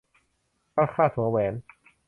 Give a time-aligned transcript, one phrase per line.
[0.75, 1.53] ผักคราดหัวแหวน